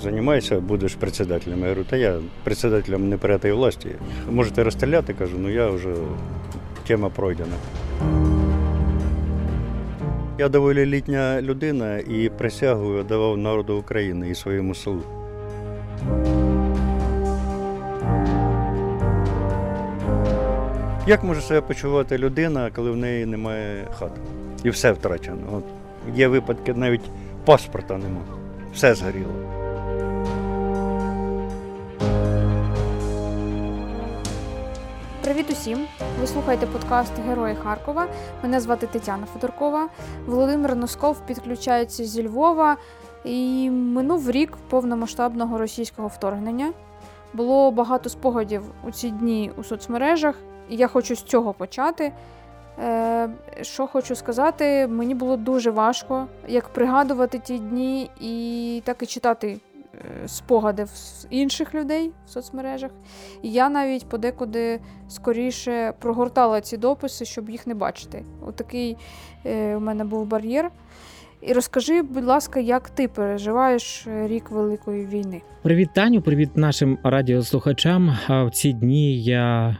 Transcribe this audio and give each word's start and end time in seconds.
займайся, 0.00 0.60
будеш 0.60 0.94
председателем. 0.94 1.60
Я 1.60 1.64
говорю, 1.64 1.84
та 1.84 1.96
я 1.96 2.20
председателем 2.44 3.08
не 3.08 3.16
при 3.16 3.52
власті. 3.52 3.88
Можете 4.30 4.64
розстріляти, 4.64 5.14
кажу, 5.14 5.36
ну 5.38 5.50
я 5.50 5.68
вже 5.68 5.94
тема 6.86 7.08
пройдена. 7.08 7.54
Я 10.38 10.48
доволі 10.48 10.86
літня 10.86 11.42
людина 11.42 11.98
і 11.98 12.28
присягу 12.38 13.02
давав 13.02 13.38
народу 13.38 13.76
України 13.76 14.30
і 14.30 14.34
своєму 14.34 14.74
селу. 14.74 15.02
Як 21.06 21.24
може 21.24 21.40
себе 21.40 21.60
почувати 21.60 22.18
людина, 22.18 22.70
коли 22.74 22.90
в 22.90 22.96
неї 22.96 23.26
немає 23.26 23.88
хати? 23.98 24.20
І 24.64 24.70
все 24.70 24.92
втрачено. 24.92 25.42
От 25.52 25.64
Є 26.16 26.28
випадки, 26.28 26.74
навіть 26.74 27.10
паспорта 27.44 27.98
немає. 27.98 28.24
Все 28.74 28.94
згоріло. 28.94 29.59
Усім! 35.50 35.86
Ви 36.20 36.26
слухаєте 36.26 36.66
подкаст 36.66 37.12
Герої 37.18 37.54
Харкова. 37.54 38.06
Мене 38.42 38.60
звати 38.60 38.86
Тетяна 38.86 39.26
Федоркова. 39.26 39.88
Володимир 40.26 40.76
Носков 40.76 41.26
підключається 41.26 42.04
зі 42.04 42.28
Львова. 42.28 42.76
І 43.24 43.70
минув 43.70 44.30
рік 44.30 44.56
повномасштабного 44.68 45.58
російського 45.58 46.08
вторгнення. 46.08 46.72
Було 47.34 47.70
багато 47.70 48.08
спогадів 48.08 48.62
у 48.88 48.90
ці 48.90 49.10
дні 49.10 49.52
у 49.56 49.64
соцмережах, 49.64 50.34
і 50.68 50.76
я 50.76 50.88
хочу 50.88 51.16
з 51.16 51.22
цього 51.22 51.52
почати. 51.52 52.12
Е, 52.78 53.30
Що 53.62 53.86
хочу 53.86 54.14
сказати, 54.14 54.86
мені 54.86 55.14
було 55.14 55.36
дуже 55.36 55.70
важко 55.70 56.26
як 56.48 56.68
пригадувати 56.68 57.38
ті 57.38 57.58
дні 57.58 58.10
і 58.20 58.82
так 58.84 59.02
і 59.02 59.06
читати 59.06 59.60
спогади 60.26 60.86
з 60.86 61.26
інших 61.30 61.74
людей 61.74 62.12
в 62.26 62.30
соцмережах. 62.30 62.90
І 63.42 63.52
я 63.52 63.68
навіть 63.68 64.08
подекуди 64.08 64.80
скоріше 65.08 65.92
прогортала 65.98 66.60
ці 66.60 66.76
дописи, 66.76 67.24
щоб 67.24 67.50
їх 67.50 67.66
не 67.66 67.74
бачити. 67.74 68.24
Отакий 68.46 68.96
е, 69.46 69.76
у 69.76 69.80
мене 69.80 70.04
був 70.04 70.26
бар'єр. 70.26 70.70
І 71.40 71.52
розкажи, 71.52 72.02
будь 72.02 72.24
ласка, 72.24 72.60
як 72.60 72.90
ти 72.90 73.08
переживаєш 73.08 74.06
рік 74.06 74.50
Великої 74.50 75.06
війни? 75.06 75.42
Привіт, 75.62 75.88
Таню, 75.94 76.22
привіт 76.22 76.56
нашим 76.56 76.98
радіослухачам. 77.04 78.16
А 78.28 78.44
в 78.44 78.50
ці 78.50 78.72
дні 78.72 79.22
я 79.22 79.76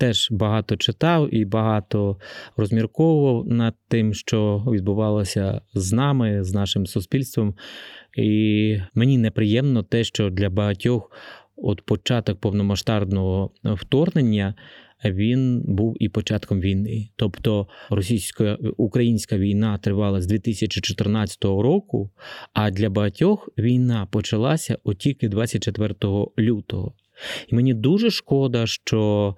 теж 0.00 0.28
багато 0.30 0.76
читав 0.76 1.34
і 1.34 1.44
багато 1.44 2.16
розмірковував 2.56 3.46
над 3.46 3.74
тим, 3.88 4.14
що 4.14 4.64
відбувалося 4.72 5.60
з 5.74 5.92
нами, 5.92 6.44
з 6.44 6.54
нашим 6.54 6.86
суспільством. 6.86 7.54
І 8.16 8.78
мені 8.94 9.18
неприємно 9.18 9.82
те, 9.82 10.04
що 10.04 10.30
для 10.30 10.50
багатьох 10.50 11.10
от 11.56 11.82
початок 11.82 12.40
повномасштабного 12.40 13.50
вторгнення. 13.64 14.54
Він 15.04 15.62
був 15.64 15.96
і 16.00 16.08
початком 16.08 16.60
війни, 16.60 17.08
тобто 17.16 17.68
російсько-українська 17.90 19.36
війна 19.36 19.78
тривала 19.78 20.22
з 20.22 20.26
2014 20.26 21.44
року, 21.44 22.10
а 22.52 22.70
для 22.70 22.90
багатьох 22.90 23.48
війна 23.58 24.08
почалася 24.10 24.78
от 24.84 24.98
тільки 24.98 25.28
24 25.28 25.94
лютого. 26.38 26.94
І 27.48 27.54
мені 27.54 27.74
дуже 27.74 28.10
шкода, 28.10 28.66
що 28.66 29.34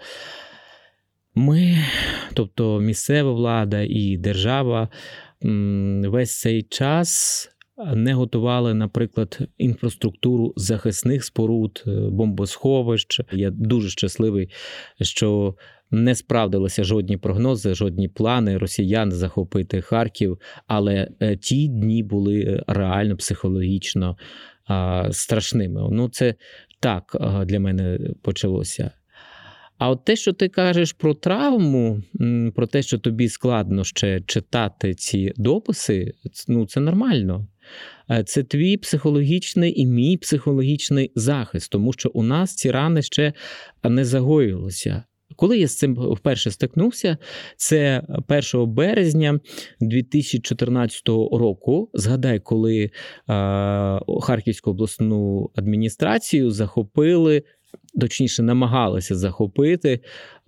ми, 1.35 1.79
тобто 2.35 2.81
місцева 2.81 3.33
влада 3.33 3.81
і 3.81 4.17
держава, 4.17 4.89
весь 6.05 6.41
цей 6.41 6.63
час 6.63 7.49
не 7.95 8.15
готували, 8.15 8.75
наприклад, 8.75 9.39
інфраструктуру 9.59 10.53
захисних 10.57 11.25
споруд, 11.25 11.85
е, 11.87 11.91
бомбосховищ. 12.11 13.21
Я 13.33 13.51
дуже 13.51 13.89
щасливий, 13.89 14.51
що 15.01 15.55
не 15.91 16.15
справдилися 16.15 16.85
жодні 16.85 17.17
прогнози, 17.17 17.75
жодні 17.75 18.09
плани 18.09 18.59
росіян 18.59 19.13
захопити 19.13 19.81
Харків. 19.81 20.39
Але 20.67 21.09
е, 21.21 21.37
ті 21.37 21.69
дні 21.69 22.03
були 22.03 22.65
реально 22.67 23.17
психологічно 23.17 24.17
страшними. 25.11 25.89
Ну, 25.91 26.09
це 26.09 26.35
так 26.81 27.17
для 27.47 27.61
мене 27.61 27.99
почалося. 28.23 28.91
А 29.83 29.91
от 29.91 30.05
те, 30.05 30.17
що 30.17 30.33
ти 30.33 30.49
кажеш 30.49 30.93
про 30.93 31.15
травму, 31.15 32.03
про 32.55 32.67
те, 32.67 32.83
що 32.83 32.99
тобі 32.99 33.29
складно 33.29 33.85
ще 33.85 34.21
читати 34.27 34.95
ці 34.95 35.33
дописи, 35.37 36.15
ну 36.49 36.67
це 36.67 36.81
нормально. 36.81 37.47
Е, 38.11 38.25
це 38.25 38.43
твій 38.43 38.77
психологічний 38.77 39.81
і 39.81 39.87
мій 39.87 40.17
психологічний 40.17 41.13
захист, 41.15 41.73
тому 41.73 41.93
що 41.93 42.11
у 42.15 42.23
нас 42.23 42.55
ці 42.55 42.71
рани 42.71 43.03
ще 43.03 43.33
не 43.85 44.05
загоїлися. 44.05 45.05
Коли 45.37 45.59
я 45.59 45.69
з 45.69 45.77
цим 45.77 45.95
вперше 45.95 46.51
стикнувся, 46.51 47.17
це 47.57 48.03
1 48.55 48.75
березня 48.75 49.41
2014 49.81 51.09
року. 51.09 51.91
Згадай, 51.95 52.41
коли 52.41 52.91
Харківську 54.21 54.71
обласну 54.71 55.51
адміністрацію 55.57 56.51
захопили 56.51 57.43
точніше 58.01 58.43
намагалися 58.43 59.15
захопити 59.15 60.01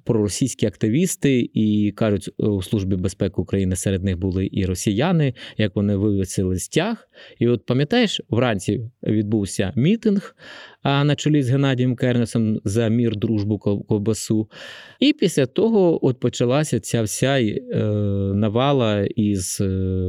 проросійські 0.04 0.66
активісти 0.66 1.50
і 1.54 1.92
кажуть, 1.96 2.30
у 2.38 2.62
службі 2.62 2.96
безпеки 2.96 3.34
України 3.36 3.76
серед 3.76 4.04
них 4.04 4.18
були 4.18 4.48
і 4.52 4.64
росіяни, 4.66 5.34
як 5.56 5.76
вони 5.76 5.96
вивісили 5.96 6.58
стяг. 6.58 7.08
І 7.38 7.48
от 7.48 7.66
пам'ятаєш, 7.66 8.20
вранці 8.28 8.90
відбувся 9.02 9.72
мітинг 9.76 10.36
на 10.84 11.16
чолі 11.16 11.42
з 11.42 11.50
Геннадієм 11.50 11.96
Кернесом 11.96 12.60
за 12.64 12.88
мір, 12.88 13.16
дружбу 13.16 13.58
ковбасу. 13.58 14.48
І 15.00 15.12
після 15.12 15.46
того 15.46 16.06
от 16.06 16.20
почалася 16.20 16.80
ця 16.80 17.02
вся 17.02 17.40
е, 17.40 17.60
навала 18.34 19.06
із 19.16 19.58
е, 19.60 19.66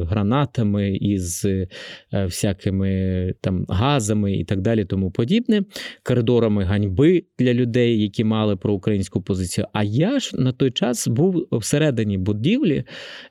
гранатами, 0.09 0.95
із 0.95 1.45
е, 1.45 1.67
всякими 2.13 3.33
там 3.41 3.65
газами 3.69 4.33
і 4.33 4.43
так 4.43 4.61
далі, 4.61 4.85
тому 4.85 5.11
подібне, 5.11 5.61
коридорами 6.03 6.63
ганьби 6.63 7.23
для 7.39 7.53
людей, 7.53 8.01
які 8.01 8.23
мали 8.23 8.55
проукраїнську 8.55 9.21
позицію. 9.21 9.67
А 9.73 9.83
я 9.83 10.19
ж 10.19 10.31
на 10.33 10.51
той 10.51 10.71
час 10.71 11.07
був 11.07 11.47
всередині 11.51 12.17
будівлі, 12.17 12.83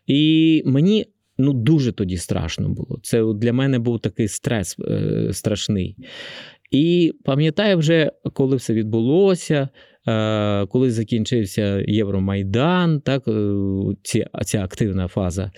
і 0.07 0.63
мені. 0.67 1.07
Ну, 1.39 1.53
дуже 1.53 1.93
тоді 1.93 2.17
страшно 2.17 2.69
було. 2.69 2.99
Це 3.03 3.25
для 3.35 3.53
мене 3.53 3.79
був 3.79 4.01
такий 4.01 4.29
стрес 4.29 4.77
страшний. 5.33 5.97
І 6.75 7.13
пам'ятаю, 7.25 7.79
вже 7.79 8.11
коли 8.33 8.57
все 8.57 8.75
відбулося, 8.75 9.69
е, 10.09 10.67
коли 10.67 10.91
закінчився 10.91 11.85
Євромайдан, 11.89 13.01
так, 13.01 13.29
е, 13.29 13.55
ці, 14.03 14.27
ця 14.45 14.65
активна 14.65 15.09
фаза, 15.09 15.51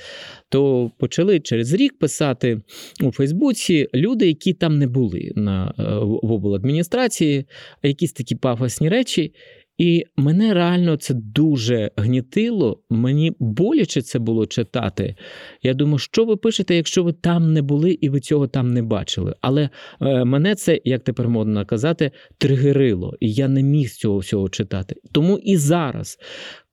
то 0.49 0.91
почали 0.99 1.41
через 1.41 1.75
рік 1.75 1.99
писати 1.99 2.61
у 3.03 3.13
Фейсбуці 3.13 3.89
люди, 3.95 4.27
які 4.27 4.53
там 4.53 4.79
не 4.79 4.87
були 4.87 5.33
на, 5.37 5.75
в 6.23 6.33
обладміністрації, 6.33 7.45
якісь 7.83 8.13
такі 8.13 8.35
пафосні 8.35 8.89
речі. 8.89 9.33
І 9.79 10.05
мене 10.17 10.55
реально 10.55 10.97
це 10.97 11.15
дуже 11.15 11.91
гнітило, 11.97 12.83
мені 12.91 13.33
боляче 13.39 14.03
це 14.03 14.19
було 14.19 14.47
читати. 14.47 15.15
Я 15.63 15.75
думаю, 15.75 15.99
що 15.99 16.25
ви 16.25 16.37
пишете, 16.37 16.77
якщо 16.77 17.03
ви 17.03 17.13
там 17.13 17.53
не 17.53 17.63
були 17.63 17.91
і 17.93 18.09
ви 18.09 18.21
цього 18.21 18.47
там 18.47 18.73
не 18.73 18.83
бачили. 18.83 19.35
Але 19.41 19.69
е, 20.01 20.25
мене 20.25 20.55
це, 20.55 20.81
як 20.85 21.05
тепер 21.05 21.29
модно 21.29 21.67
казати, 21.67 22.11
тригерило, 22.39 23.17
і 23.21 23.33
я 23.33 23.49
не 23.49 23.63
міг 23.63 23.91
цього 23.91 24.19
всього 24.19 24.49
читати. 24.49 24.97
Тому 25.13 25.39
і 25.39 25.57
зараз, 25.57 26.19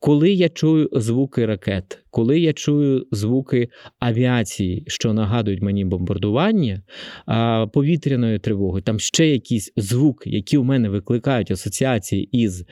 коли 0.04 0.32
я 0.32 0.50
чую 0.50 0.90
звуки 0.92 1.46
ракет, 1.46 2.04
коли 2.10 2.40
я 2.40 2.54
чую 2.54 3.08
звуки 3.12 3.70
авіації, 4.00 4.84
що 4.88 5.14
нагадують 5.14 5.62
мені 5.62 5.86
бомбардування 5.86 6.82
повітряної 7.74 8.40
тривоги, 8.40 8.82
там 8.82 9.00
ще 9.00 9.28
якісь 9.28 9.74
звуки, 9.78 10.30
які 10.30 10.58
у 10.58 10.64
мене 10.64 10.90
викликають 10.90 11.52
асоціації 11.52 12.24
із 12.24 12.66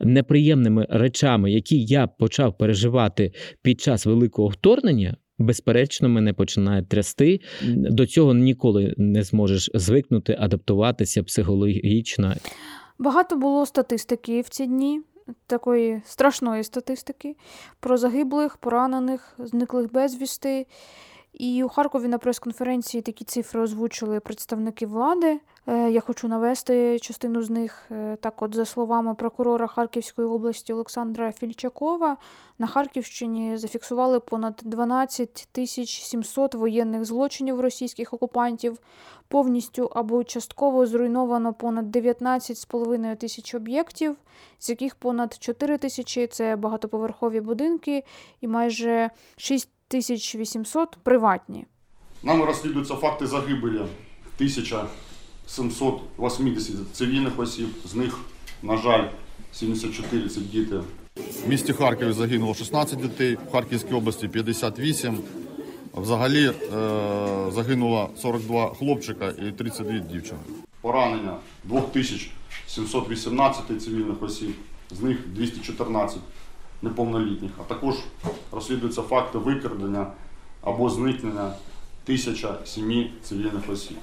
неприємними 0.00 0.86
речами, 0.90 1.52
які 1.52 1.84
я 1.84 2.06
почав 2.06 2.58
переживати 2.58 3.32
під 3.62 3.80
час 3.80 4.06
великого 4.06 4.48
вторгнення. 4.48 5.16
Безперечно, 5.38 6.08
мене 6.08 6.32
починає 6.32 6.82
трясти. 6.82 7.40
До 7.66 8.06
цього 8.06 8.34
ніколи 8.34 8.94
не 8.96 9.22
зможеш 9.22 9.70
звикнути, 9.74 10.36
адаптуватися 10.40 11.22
психологічно. 11.22 12.34
Багато 12.98 13.36
було 13.36 13.66
статистики 13.66 14.40
в 14.40 14.48
ці 14.48 14.66
дні 14.66 15.00
такої 15.46 16.02
страшної 16.06 16.64
статистики 16.64 17.36
про 17.80 17.96
загиблих, 17.96 18.56
поранених, 18.56 19.34
зниклих 19.38 19.92
безвісти. 19.92 20.66
І 21.36 21.64
у 21.64 21.68
Харкові 21.68 22.08
на 22.08 22.18
прес-конференції 22.18 23.02
такі 23.02 23.24
цифри 23.24 23.60
озвучили 23.60 24.20
представники 24.20 24.86
влади. 24.86 25.40
Е, 25.66 25.90
я 25.90 26.00
хочу 26.00 26.28
навести 26.28 26.98
частину 26.98 27.42
з 27.42 27.50
них. 27.50 27.86
Е, 27.90 28.16
так, 28.20 28.42
от, 28.42 28.54
за 28.54 28.64
словами 28.64 29.14
прокурора 29.14 29.66
Харківської 29.66 30.28
області 30.28 30.72
Олександра 30.72 31.32
Фільчакова, 31.32 32.16
на 32.58 32.66
Харківщині 32.66 33.56
зафіксували 33.56 34.20
понад 34.20 34.60
12 34.64 35.48
тисяч 35.52 36.02
700 36.02 36.54
воєнних 36.54 37.04
злочинів 37.04 37.60
російських 37.60 38.14
окупантів. 38.14 38.78
Повністю 39.28 39.90
або 39.94 40.24
частково 40.24 40.86
зруйновано 40.86 41.54
понад 41.54 41.96
19,5 41.96 43.16
тисяч 43.16 43.54
об'єктів, 43.54 44.16
з 44.58 44.70
яких 44.70 44.94
понад 44.94 45.36
4 45.40 45.78
тисячі 45.78 46.26
це 46.26 46.56
багатоповерхові 46.56 47.40
будинки 47.40 48.04
і 48.40 48.48
майже 48.48 49.10
6 49.36 49.68
1800 49.90 50.96
приватні. 51.02 51.66
Нами 52.22 52.44
розслідуються 52.44 52.94
факти 52.94 53.26
загибелі 53.26 53.76
1780 53.76 56.76
цивільних 56.92 57.38
осіб, 57.38 57.68
з 57.84 57.94
них, 57.94 58.18
на 58.62 58.76
жаль, 58.76 59.08
74 59.52 60.28
це 60.28 60.40
діти. 60.40 60.76
В 61.44 61.48
місті 61.48 61.72
Харкові 61.72 62.12
загинуло 62.12 62.54
16 62.54 63.00
дітей, 63.00 63.38
в 63.48 63.52
Харківській 63.52 63.94
області 63.94 64.28
58. 64.28 65.18
Взагалі 65.94 66.46
е, 66.46 66.52
загинуло 67.50 68.10
42 68.16 68.74
хлопчика 68.74 69.28
і 69.28 69.52
32 69.52 69.98
дівчини. 69.98 70.40
Поранення 70.80 71.36
2718 71.64 73.82
цивільних 73.82 74.22
осіб, 74.22 74.54
з 74.90 75.00
них 75.00 75.28
214 75.28 76.18
неповнолітніх, 76.82 77.50
а 77.60 77.62
також 77.62 77.94
розслідуються 78.52 79.02
факти 79.02 79.38
викрадення 79.38 80.06
або 80.62 80.90
зникнення 80.90 81.44
1007 82.04 83.10
цивільних 83.22 83.70
осіб. 83.70 83.96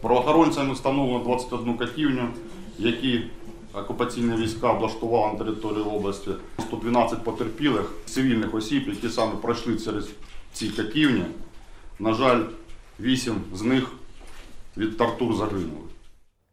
Правоохоронцями 0.00 0.74
встановлено 0.74 1.24
21 1.24 1.76
катівню, 1.76 2.28
які 2.78 3.24
окупаційні 3.74 4.36
війська 4.36 4.72
облаштували 4.72 5.32
на 5.32 5.38
території 5.38 5.84
області, 5.84 6.30
112 6.58 7.24
потерпілих 7.24 7.92
цивільних 8.06 8.54
осіб, 8.54 8.88
які 8.88 9.08
саме 9.08 9.32
пройшли 9.42 9.78
через 9.78 10.08
ці 10.52 10.68
катівні. 10.68 11.24
На 11.98 12.14
жаль, 12.14 12.42
8 13.00 13.34
з 13.54 13.62
них 13.62 13.92
від 14.76 14.96
тортур 14.96 15.34
загинули. 15.36 15.88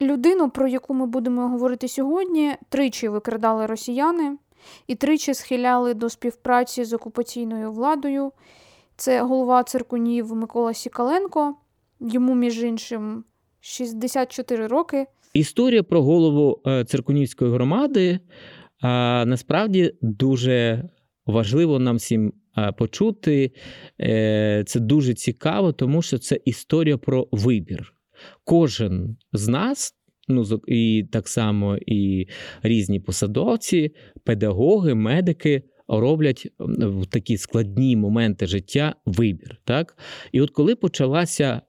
Людину, 0.02 0.50
про 0.50 0.68
яку 0.68 0.94
ми 0.94 1.06
будемо 1.06 1.50
говорити 1.50 1.88
сьогодні, 1.88 2.56
тричі 2.70 3.08
викрадали 3.08 3.66
росіяни 3.66 4.38
і 4.88 4.96
тричі 4.96 5.34
схиляли 5.34 5.94
до 5.94 6.10
співпраці 6.10 6.84
з 6.84 6.94
окупаційною 6.94 7.72
владою. 7.72 8.32
Це 8.96 9.22
голова 9.22 9.64
циркунів 9.64 10.36
Микола 10.36 10.74
Сікаленко, 10.74 11.56
йому, 12.00 12.36
між 12.36 12.64
іншим, 12.64 13.24
64 13.60 14.68
роки. 14.68 15.06
Історія 15.34 15.84
про 15.84 16.02
голову 16.02 16.62
е, 16.68 16.86
циркунівської 16.86 17.52
громади 17.52 18.20
насправді 19.26 19.94
дуже 20.02 20.90
важливо 21.26 21.80
нам 21.80 21.96
всім 21.96 22.34
почути. 22.78 23.52
Е, 24.02 24.64
це 24.68 24.80
дуже 24.80 25.14
цікаво, 25.14 25.72
тому 25.72 26.02
що 26.02 26.18
це 26.18 26.40
історія 26.46 26.98
про 26.98 27.28
вибір. 27.32 27.94
Кожен 28.44 29.18
з 29.34 29.48
нас 29.48 29.96
ну 30.28 30.62
і 30.68 31.08
так 31.12 31.28
само 31.28 31.78
і 31.78 32.28
різні 32.64 33.00
посадовці, 33.00 33.92
педагоги, 34.24 34.96
медики. 34.96 35.64
Роблять 35.88 36.48
в 36.60 37.06
такі 37.06 37.38
складні 37.38 37.96
моменти 37.96 38.48
життя 38.48 38.96
вибір. 39.06 39.62
Так? 39.66 39.98
І 40.32 40.42
от 40.42 40.50
коли 40.50 40.76
почалася 40.76 41.62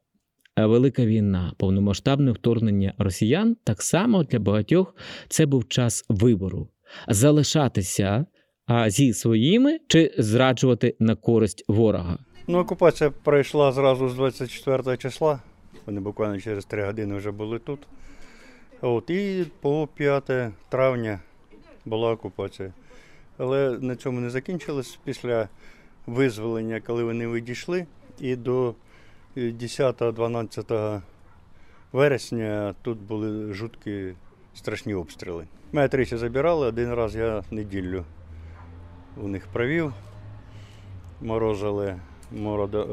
е, 0.56 0.66
велика 0.66 1.06
війна, 1.06 1.52
повномасштабне 1.58 2.32
вторгнення 2.32 2.94
росіян, 2.98 3.56
так 3.64 3.82
само 3.82 4.24
для 4.24 4.38
багатьох 4.38 4.96
це 5.28 5.46
був 5.46 5.68
час 5.68 6.04
вибору 6.08 6.68
залишатися 7.08 8.26
зі 8.86 9.12
своїми 9.12 9.78
чи 9.88 10.14
зраджувати 10.18 10.96
на 11.00 11.16
користь 11.16 11.64
ворога. 11.68 12.18
Ну, 12.46 12.58
окупація 12.58 13.10
пройшла 13.10 13.72
зразу 13.72 14.08
з 14.08 14.14
24 14.14 14.96
числа. 14.96 15.40
Вони 15.86 16.00
буквально 16.00 16.40
через 16.40 16.64
три 16.64 16.84
години 16.84 17.16
вже 17.16 17.30
були 17.30 17.58
тут. 17.58 17.78
От, 18.80 19.10
І 19.10 19.46
по 19.60 19.88
5 19.94 20.30
травня 20.68 21.20
була 21.84 22.10
окупація. 22.10 22.72
Але 23.38 23.78
на 23.78 23.96
цьому 23.96 24.20
не 24.20 24.30
закінчилось 24.30 24.98
після 25.04 25.48
визволення, 26.06 26.80
коли 26.80 27.04
вони 27.04 27.28
відійшли, 27.28 27.86
і 28.20 28.36
до 28.36 28.74
10-12 29.36 31.00
вересня 31.92 32.74
тут 32.82 32.98
були 32.98 33.52
жуткі 33.52 34.14
страшні 34.54 34.94
обстріли. 34.94 35.46
Мене 35.72 35.88
тричі 35.88 36.16
забирали, 36.16 36.66
один 36.66 36.94
раз 36.94 37.16
я 37.16 37.44
неділю 37.50 38.04
у 39.16 39.28
них 39.28 39.46
провів, 39.46 39.92
морозили, 41.20 41.96
морода, 42.32 42.78
е, 42.78 42.84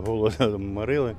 голодом 0.00 0.72
морили, 0.72 1.16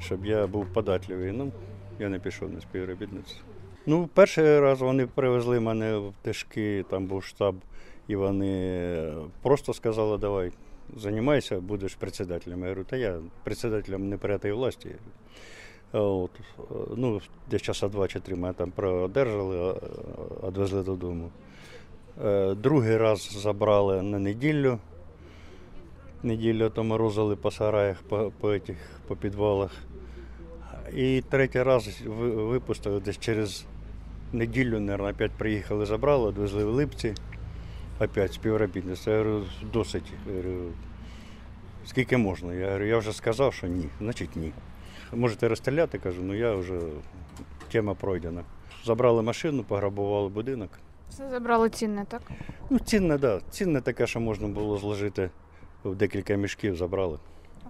щоб 0.00 0.26
я 0.26 0.46
був 0.46 0.66
податливий. 0.66 1.32
Ну, 1.32 1.52
я 1.98 2.08
не 2.08 2.18
пішов 2.18 2.52
на 2.52 2.60
співробітництво. 2.60 3.49
Ну, 3.86 4.08
перший 4.14 4.60
раз 4.60 4.80
вони 4.80 5.06
привезли 5.06 5.60
мене 5.60 5.96
в 5.96 6.12
тишки, 6.22 6.84
там 6.90 7.06
був 7.06 7.24
штаб, 7.24 7.54
і 8.08 8.16
вони 8.16 9.12
просто 9.42 9.74
сказали, 9.74 10.18
давай, 10.18 10.52
займайся, 10.96 11.60
будеш 11.60 11.94
председателем. 11.94 12.60
Я 12.60 12.64
говорю, 12.64 12.84
та 12.84 12.96
я 12.96 13.20
председателем 13.44 14.02
не 14.02 14.08
неприятої 14.08 14.54
власті. 14.54 14.88
От. 15.92 16.30
Ну, 16.96 17.20
Десь 17.50 17.62
часа 17.62 17.88
два 17.88 18.08
чи 18.08 18.20
три 18.20 18.36
мене 18.36 18.54
там 18.54 18.70
продержали, 18.70 19.80
відвезли 20.46 20.82
додому. 20.82 21.30
Е, 22.24 22.54
другий 22.54 22.96
раз 22.96 23.30
забрали 23.42 24.02
на 24.02 24.18
неділю. 24.18 24.78
Неділю 26.22 26.70
то 26.70 26.84
морозили 26.84 27.36
по 27.36 27.50
сараях, 27.50 28.02
по 28.02 28.32
по, 28.40 28.48
этих, 28.48 28.76
по 29.06 29.16
підвалах. 29.16 29.70
І 30.94 31.22
третій 31.28 31.62
раз 31.62 32.00
випустили 32.06 33.00
десь 33.00 33.18
через 33.18 33.64
неділю, 34.32 34.80
мабуть, 34.80 35.14
опять 35.14 35.30
приїхали, 35.30 35.86
забрали, 35.86 36.30
відвезли 36.30 36.64
в 36.64 36.68
Липці, 36.68 37.14
опять 38.00 38.32
співробітництво. 38.32 39.12
Я 39.12 39.18
говорю, 39.18 39.44
досить. 39.72 40.12
Я 40.26 40.32
говорю, 40.32 40.72
скільки 41.86 42.16
можна? 42.16 42.54
Я 42.54 42.66
говорю, 42.66 42.84
я 42.84 42.98
вже 42.98 43.12
сказав, 43.12 43.54
що 43.54 43.66
ні, 43.66 43.88
значить 44.00 44.36
ні. 44.36 44.52
Можете 45.12 45.48
розстріляти, 45.48 45.98
кажу, 45.98 46.22
ну 46.22 46.34
я 46.34 46.54
вже 46.54 46.80
тема 47.72 47.94
пройдена. 47.94 48.44
Забрали 48.84 49.22
машину, 49.22 49.64
пограбували 49.64 50.28
будинок. 50.28 50.70
Все 51.10 51.30
забрали 51.30 51.70
цінне, 51.70 52.04
так? 52.08 52.22
Ну, 52.70 52.78
цінне, 52.78 53.18
так. 53.18 53.20
Да. 53.20 53.40
Цінне 53.50 53.80
таке, 53.80 54.06
що 54.06 54.20
можна 54.20 54.48
було 54.48 54.78
зложити 54.78 55.30
в 55.84 55.94
декілька 55.94 56.34
мішків, 56.34 56.76
забрали. 56.76 57.18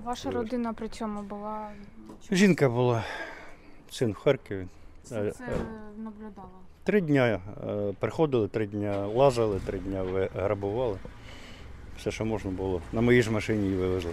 Ваша 0.04 0.30
родина 0.30 0.72
при 0.72 0.88
цьому 0.88 1.22
була. 1.22 1.68
Жінка 2.30 2.68
була, 2.68 3.04
син 3.90 4.12
в 4.12 4.14
Харкові. 4.14 4.66
Це, 5.02 5.20
е, 5.20 5.32
наблюдала. 5.96 6.48
Три 6.84 7.00
дня 7.00 7.40
е, 7.68 7.94
приходили, 7.98 8.48
три 8.48 8.66
дня 8.66 9.06
лазили, 9.06 9.60
три 9.66 9.78
дня 9.78 10.28
грабували. 10.34 10.96
Все, 11.98 12.10
що 12.10 12.24
можна 12.24 12.50
було. 12.50 12.82
На 12.92 13.00
моїй 13.00 13.22
ж 13.22 13.30
машині 13.30 13.64
її 13.64 13.76
вивезли. 13.76 14.10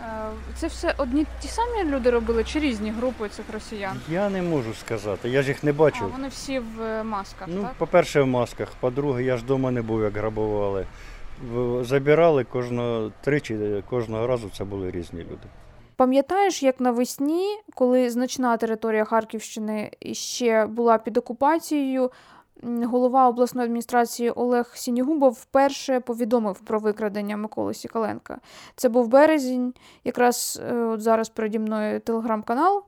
Е, 0.00 0.30
це 0.56 0.66
все 0.66 0.94
одні 0.98 1.26
ті 1.40 1.48
самі 1.48 1.84
люди 1.84 2.10
робили 2.10 2.44
чи 2.44 2.60
різні 2.60 2.90
групи 2.90 3.28
цих 3.28 3.44
росіян? 3.52 4.00
Я 4.08 4.30
не 4.30 4.42
можу 4.42 4.74
сказати, 4.74 5.28
я 5.28 5.42
ж 5.42 5.48
їх 5.48 5.64
не 5.64 5.72
бачив. 5.72 6.02
А 6.04 6.16
Вони 6.16 6.28
всі 6.28 6.58
в 6.58 7.02
масках. 7.04 7.48
Ну, 7.50 7.62
так? 7.62 7.74
по-перше, 7.74 8.22
в 8.22 8.26
масках, 8.26 8.72
по-друге, 8.80 9.22
я 9.22 9.36
ж 9.36 9.44
вдома 9.44 9.70
не 9.70 9.82
був, 9.82 10.02
як 10.02 10.16
грабували. 10.16 10.86
Забирали 11.80 12.44
кожного 12.44 13.12
тричі, 13.20 13.82
кожного 13.90 14.26
разу 14.26 14.50
це 14.50 14.64
були 14.64 14.90
різні 14.90 15.20
люди. 15.20 15.48
Пам'ятаєш, 15.96 16.62
як 16.62 16.80
навесні, 16.80 17.46
коли 17.74 18.10
значна 18.10 18.56
територія 18.56 19.04
Харківщини 19.04 19.90
ще 20.12 20.66
була 20.66 20.98
під 20.98 21.16
окупацією, 21.16 22.10
голова 22.62 23.28
обласної 23.28 23.64
адміністрації 23.64 24.30
Олег 24.30 24.72
Сінігубов 24.74 25.32
вперше 25.32 26.00
повідомив 26.00 26.60
про 26.60 26.78
викрадення 26.78 27.36
Миколи 27.36 27.74
Сікаленка. 27.74 28.38
Це 28.76 28.88
був 28.88 29.08
березень, 29.08 29.74
якраз 30.04 30.62
е, 30.70 30.74
от 30.74 31.00
зараз 31.00 31.28
переді 31.28 31.58
мною 31.58 32.00
телеграм-канал. 32.00 32.82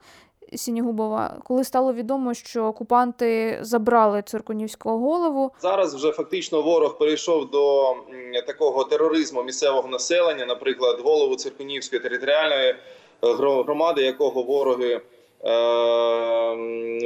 Сінігубова, 0.55 1.41
коли 1.45 1.65
стало 1.65 1.93
відомо, 1.93 2.35
що 2.35 2.65
окупанти 2.65 3.59
забрали 3.63 4.23
циркунівського 4.23 4.99
голову. 4.99 5.53
Зараз 5.61 5.95
вже 5.95 6.13
фактично 6.13 6.63
ворог 6.63 6.99
перейшов 6.99 7.51
до 7.51 7.95
такого 8.47 8.85
тероризму 8.85 9.43
місцевого 9.43 9.89
населення, 9.89 10.47
наприклад, 10.47 11.01
голову 11.05 11.37
циркунівської 11.37 12.03
територіальної 12.03 12.69
е, 12.69 12.77
громади, 13.23 14.03
якого 14.03 14.43
вороги 14.43 14.95
е, 14.95 15.01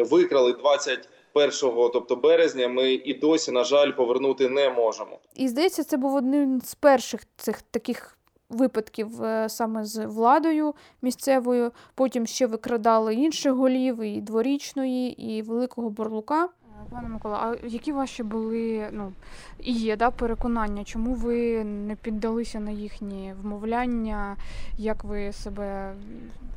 викрали 0.05 0.53
21 0.53 1.51
тобто 1.93 2.17
березня, 2.17 2.69
ми 2.69 2.93
і 2.93 3.15
досі, 3.15 3.53
на 3.53 3.65
жаль, 3.65 3.93
повернути 3.93 4.49
не 4.49 4.71
можемо. 4.71 5.19
І 5.35 5.49
здається, 5.49 5.85
це 5.85 5.97
був 5.97 6.15
один 6.15 6.61
з 6.61 6.75
перших 6.75 7.21
цих 7.37 7.63
таких 7.63 8.17
випадків 8.51 9.23
е, 9.23 9.49
саме 9.49 9.85
з 9.85 10.07
владою 10.07 10.75
місцевою. 11.03 11.73
Потім 11.95 12.27
ще 12.27 12.47
викрадали 12.47 13.15
інших 13.15 13.53
голів, 13.53 14.03
і 14.03 14.21
дворічної, 14.21 15.33
і 15.33 15.43
великого 15.43 15.91
борлука. 15.91 16.49
Пане 16.91 17.09
Микола, 17.09 17.39
а 17.43 17.67
які 17.67 17.93
ваші 17.93 18.23
були 18.23 18.89
ну 18.93 19.13
і 19.59 19.73
є 19.73 19.97
да, 19.97 20.11
переконання? 20.11 20.85
Чому 20.85 21.15
ви 21.15 21.65
не 21.65 21.97
піддалися 21.97 22.61
на 22.61 22.71
їхні 22.71 23.35
вмовляння? 23.43 24.37
Як 24.79 25.05
ви 25.05 25.33
себе 25.33 25.95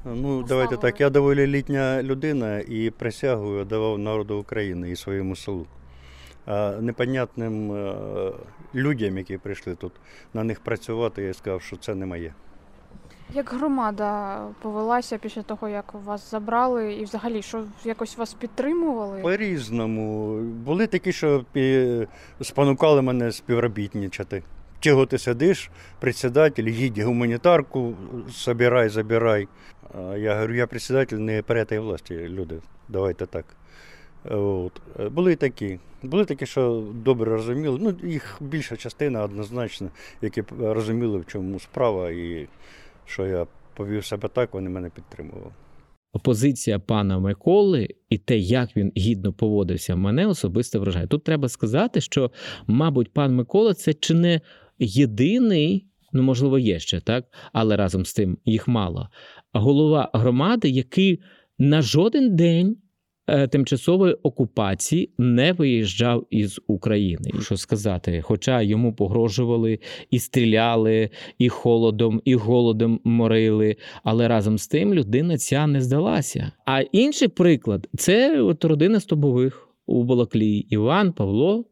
Ну, 0.05 0.43
давайте 0.43 0.77
так. 0.77 1.01
Я 1.01 1.09
доволі 1.09 1.47
літня 1.47 2.03
людина 2.03 2.59
і 2.59 2.89
присягу 2.89 3.63
давав 3.63 3.99
народу 3.99 4.39
України 4.39 4.91
і 4.91 4.95
своєму 4.95 5.35
селу. 5.35 5.65
А 6.45 6.71
непонятним 6.81 7.71
е, 7.71 7.95
людям, 8.75 9.17
які 9.17 9.37
прийшли 9.37 9.75
тут, 9.75 9.91
на 10.33 10.43
них 10.43 10.59
працювати, 10.59 11.23
я 11.23 11.33
сказав, 11.33 11.61
що 11.61 11.77
це 11.77 11.95
не 11.95 12.05
моє. 12.05 12.33
як 13.33 13.49
громада 13.53 14.41
повелася 14.61 15.17
після 15.17 15.41
того, 15.41 15.69
як 15.69 15.93
вас 15.93 16.31
забрали, 16.31 16.93
і 16.93 17.03
взагалі 17.03 17.41
що 17.41 17.63
якось 17.83 18.17
вас 18.17 18.33
підтримували? 18.33 19.21
По-різному. 19.21 20.37
Були 20.41 20.87
такі, 20.87 21.11
що 21.11 21.45
спонукали 22.41 23.01
мене 23.01 23.31
співробітничати. 23.31 24.43
Чого 24.79 25.05
ти 25.05 25.17
сидиш, 25.17 25.71
председатель, 25.99 26.63
їдь 26.67 26.97
гуманітарку, 26.99 27.93
собирай, 28.31 28.89
забирай. 28.89 29.47
Я 30.17 30.35
говорю, 30.35 30.53
я 30.53 30.67
председатель 30.67 31.17
не 31.17 31.41
перетої 31.41 31.81
власті, 31.81 32.15
люди. 32.15 32.59
Давайте 32.89 33.25
так. 33.25 33.45
От. 34.29 34.81
Були 35.11 35.33
і 35.33 35.35
такі. 35.35 35.79
Були 36.03 36.25
такі, 36.25 36.45
що 36.45 36.83
добре 36.93 37.31
розуміли. 37.31 37.79
Ну, 37.81 38.09
їх 38.09 38.37
більша 38.41 38.75
частина 38.75 39.23
однозначно, 39.23 39.89
які 40.21 40.43
розуміли, 40.59 41.17
в 41.17 41.25
чому 41.25 41.59
справа, 41.59 42.11
і 42.11 42.47
що 43.05 43.25
я 43.25 43.47
повів 43.73 44.05
себе 44.05 44.29
так, 44.29 44.53
вони 44.53 44.69
мене 44.69 44.89
підтримували. 44.89 45.51
Позиція 46.23 46.79
пана 46.79 47.19
Миколи 47.19 47.89
і 48.09 48.17
те, 48.17 48.37
як 48.37 48.77
він 48.77 48.91
гідно 48.97 49.33
поводився, 49.33 49.95
мене 49.95 50.27
особисто 50.27 50.79
вражає. 50.79 51.07
Тут 51.07 51.23
треба 51.23 51.49
сказати, 51.49 52.01
що, 52.01 52.31
мабуть, 52.67 53.13
пан 53.13 53.35
Микола 53.35 53.73
це 53.73 53.93
чи 53.93 54.13
не 54.13 54.41
єдиний, 54.79 55.87
ну 56.13 56.23
можливо, 56.23 56.59
є 56.59 56.79
ще 56.79 57.01
так, 57.01 57.25
але 57.53 57.77
разом 57.77 58.05
з 58.05 58.13
тим 58.13 58.37
їх 58.45 58.67
мало. 58.67 59.09
Голова 59.53 60.09
громади, 60.13 60.69
який 60.69 61.21
на 61.59 61.81
жоден 61.81 62.35
день. 62.35 62.77
Е, 63.27 63.47
Тимчасової 63.47 64.13
окупації 64.13 65.09
не 65.17 65.53
виїжджав 65.53 66.27
із 66.29 66.59
України. 66.67 67.31
І 67.39 67.41
Що 67.41 67.57
сказати, 67.57 68.21
хоча 68.21 68.61
йому 68.61 68.93
погрожували 68.93 69.79
і 70.11 70.19
стріляли, 70.19 71.09
і 71.37 71.49
холодом, 71.49 72.21
і 72.25 72.35
голодом 72.35 72.99
морили, 73.03 73.75
але 74.03 74.27
разом 74.27 74.57
з 74.57 74.67
тим 74.67 74.93
людина 74.93 75.37
ця 75.37 75.67
не 75.67 75.81
здалася. 75.81 76.51
А 76.65 76.81
інший 76.81 77.27
приклад 77.27 77.87
це 77.97 78.41
от 78.41 78.65
родина 78.65 78.99
Стобових 78.99 79.69
у 79.85 80.03
Балаклії 80.03 80.67
Іван, 80.69 81.11
Павло, 81.13 81.65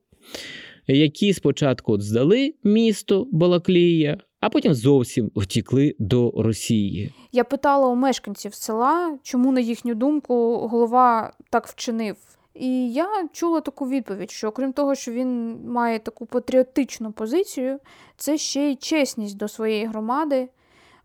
які 0.88 1.34
спочатку 1.34 1.94
от 1.94 2.02
здали 2.02 2.54
місто 2.64 3.28
Балаклія, 3.32 4.18
а 4.42 4.50
потім 4.50 4.74
зовсім 4.74 5.32
втікли 5.36 5.96
до 6.00 6.34
Росії. 6.38 7.14
Я 7.32 7.44
питала 7.44 7.88
у 7.88 7.96
мешканців 7.96 8.54
села, 8.54 9.18
чому, 9.24 9.52
на 9.52 9.60
їхню 9.60 9.96
думку, 9.96 10.68
голова 10.68 11.34
так 11.50 11.68
вчинив. 11.68 12.16
І 12.54 12.94
я 12.94 13.28
чула 13.34 13.62
таку 13.62 13.90
відповідь, 13.90 14.32
що 14.32 14.48
окрім 14.48 14.74
того, 14.74 14.96
що 14.96 15.12
він 15.12 15.60
має 15.68 16.00
таку 16.00 16.26
патріотичну 16.26 17.12
позицію, 17.12 17.80
це 18.18 18.38
ще 18.38 18.72
й 18.72 18.76
чесність 18.76 19.38
до 19.38 19.48
своєї 19.48 19.86
громади, 19.86 20.50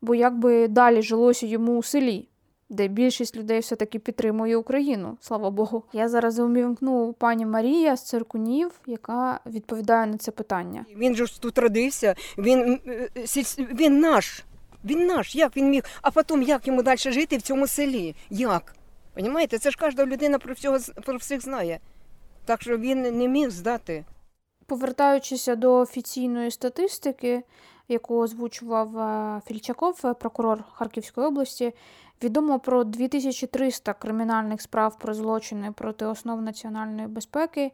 бо 0.00 0.14
якби 0.14 0.69
далі 0.69 1.02
жилося 1.02 1.47
йому 1.47 1.78
у 1.78 1.83
селі, 1.83 2.28
де 2.68 2.88
більшість 2.88 3.37
людей 3.37 3.61
все-таки 3.61 3.99
підтримує 3.99 4.56
Україну, 4.56 5.16
слава 5.20 5.50
Богу. 5.50 5.82
Я 5.92 6.08
зараз 6.08 6.38
увімкну 6.38 7.12
пані 7.12 7.46
Марія 7.46 7.96
з 7.96 8.04
циркунів, 8.04 8.70
яка 8.87 9.40
відповідає 9.46 10.06
на 10.06 10.18
це 10.18 10.30
питання. 10.30 10.85
Він 10.96 11.14
же 11.14 11.26
ж 11.26 11.40
тут 11.40 11.58
родився, 11.58 12.14
він, 12.38 12.80
е, 12.87 13.08
він 13.58 14.00
наш. 14.00 14.44
Він 14.85 15.06
наш. 15.06 15.37
Як 15.37 15.56
він 15.56 15.70
міг? 15.70 15.82
А 16.02 16.11
потім 16.11 16.42
як 16.42 16.66
йому 16.66 16.82
далі 16.82 16.99
жити 16.99 17.37
в 17.37 17.42
цьому 17.42 17.66
селі? 17.66 18.14
Як? 18.30 18.75
Понімаєте? 19.14 19.58
Це 19.58 19.70
ж 19.70 19.76
кожна 19.80 20.06
людина 20.06 20.38
про, 20.38 20.54
всього, 20.54 20.78
про 21.04 21.16
всіх 21.16 21.40
знає. 21.40 21.80
Так 22.44 22.62
що 22.62 22.78
він 22.78 23.00
не 23.02 23.28
міг 23.28 23.50
здати. 23.50 24.04
Повертаючися 24.66 25.56
до 25.56 25.75
офіційної 25.75 26.50
статистики, 26.50 27.42
яку 27.88 28.19
озвучував 28.19 28.99
е, 28.99 29.40
Фільчаков, 29.47 30.00
е, 30.05 30.14
прокурор 30.14 30.64
Харківської 30.73 31.26
області, 31.26 31.73
відомо 32.23 32.59
про 32.59 32.85
2300 32.85 33.95
кримінальних 33.95 34.62
справ 34.62 34.99
про 34.99 35.14
злочини 35.14 35.73
проти 35.73 36.07
основ 36.07 36.43
національної 36.43 37.09
безпеки 37.09 37.73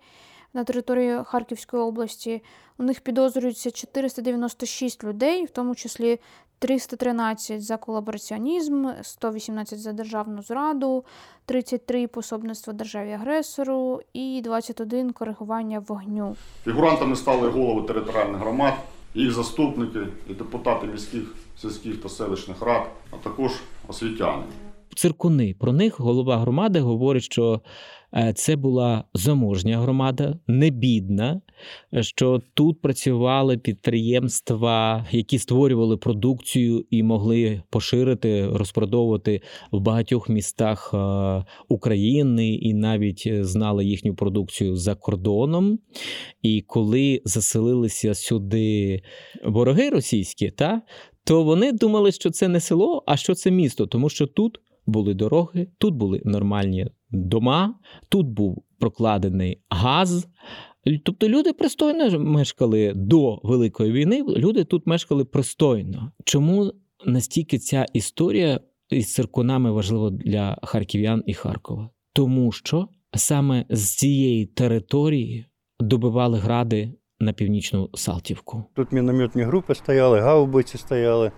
на 0.55 0.65
території 0.65 1.25
Харківської 1.25 1.83
області. 1.83 2.43
У 2.79 2.83
них 2.83 3.01
підозрюється 3.01 3.71
496 3.71 5.05
людей, 5.05 5.45
в 5.45 5.51
тому 5.51 5.75
числі 5.75 6.21
313 6.59 7.63
за 7.63 7.77
колабораціонізм, 7.77 8.89
118 9.03 9.81
за 9.81 9.93
державну 9.93 10.43
зраду, 10.43 11.05
33 11.47 12.07
пособництво 12.07 12.73
державі-агресору 12.73 14.01
і 14.13 14.41
21 14.45 15.13
коригування 15.13 15.85
вогню. 15.89 16.37
Фігурантами 16.65 17.17
стали 17.17 17.49
голови 17.49 17.87
територіальних 17.87 18.41
громад, 18.41 18.75
їх 19.15 19.33
заступники 19.33 20.07
і 20.31 20.35
депутати 20.35 20.87
міських, 20.87 21.23
сільських 21.61 22.01
та 22.01 22.09
селищних 22.09 22.63
рад, 22.63 22.91
а 23.11 23.17
також 23.17 23.53
освітяни. 23.89 24.43
Циркуни 24.95 25.55
про 25.55 25.73
них 25.73 26.01
голова 26.01 26.39
громади 26.39 26.81
говорить, 26.81 27.23
що 27.23 27.61
е, 28.15 28.33
це 28.37 28.57
була 28.57 29.05
заможня 29.15 29.79
громада, 29.79 30.39
не 30.47 30.71
бідна, 30.71 31.41
що 32.01 32.43
тут 32.55 32.81
працювали 32.81 33.59
підприємства, 33.59 35.07
які 35.11 35.39
створювали 35.39 35.97
продукцію 35.97 36.85
і 36.91 37.03
могли 37.03 37.63
поширити, 37.71 38.49
розпродовувати 38.49 39.41
в 39.73 39.81
багатьох 39.81 40.29
містах 40.29 40.91
е, 40.95 41.45
України 41.69 42.55
і 42.55 42.75
навіть 42.75 43.23
е, 43.27 43.45
знали 43.45 43.85
їхню 43.85 44.15
продукцію 44.15 44.77
за 44.77 44.95
кордоном. 44.95 45.79
І 46.43 46.65
коли 46.67 47.23
заселилися 47.25 48.15
сюди 48.15 49.03
вороги 49.45 49.91
російські, 49.91 50.51
та, 50.51 50.83
то 51.25 51.43
вони 51.43 51.73
думали, 51.73 52.13
що 52.13 52.31
це 52.31 52.49
не 52.49 52.61
село, 52.61 53.05
а 53.07 53.17
що 53.17 53.35
це 53.35 53.51
місто, 53.51 53.87
тому 53.87 54.09
що 54.09 54.27
тут 54.27 54.59
були 54.93 55.15
дороги, 55.15 55.69
тут 55.79 55.95
були 55.95 56.23
нормальні 56.25 56.87
дома, 57.11 57.75
тут 58.09 58.27
був 58.27 58.65
прокладений 58.79 59.63
газ. 59.71 60.29
Тобто 61.05 61.29
люди 61.29 61.53
пристойно 61.53 62.19
мешкали 62.19 62.93
до 62.97 63.41
Великої 63.43 63.93
війни, 63.93 64.25
люди 64.29 64.65
тут 64.65 64.87
мешкали 64.87 65.25
пристойно. 65.25 66.13
Чому 66.25 66.73
настільки 67.07 67.59
ця 67.59 67.87
історія 67.93 68.61
із 68.91 69.15
циркунами 69.15 69.73
важлива 69.73 70.11
для 70.11 70.59
харків'ян 70.63 71.23
і 71.27 71.35
Харкова? 71.35 71.91
Тому 72.13 72.53
що 72.53 72.89
саме 73.15 73.65
з 73.71 73.97
цієї 73.97 74.47
території 74.47 75.47
добивали 75.81 76.39
гради 76.39 76.93
на 77.23 77.33
північну 77.33 77.91
Салтівку. 77.95 78.65
Тут 78.75 78.93
мінометні 78.93 79.43
групи 79.43 79.75
стояли, 79.75 80.21
гаубиці 80.21 80.79
стояли, 80.79 81.33